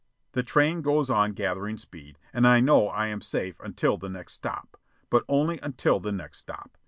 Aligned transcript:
The 0.31 0.41
train 0.41 0.81
goes 0.81 1.11
on 1.11 1.33
gathering 1.33 1.77
speed, 1.77 2.17
and 2.33 2.47
I 2.47 2.59
know 2.59 2.87
I 2.87 3.05
am 3.05 3.21
safe 3.21 3.59
until 3.59 3.99
the 3.99 4.09
next 4.09 4.33
stop 4.33 4.75
but 5.11 5.23
only 5.29 5.59
until 5.61 5.99
the 5.99 6.11
next 6.11 6.39
stop. 6.39 6.75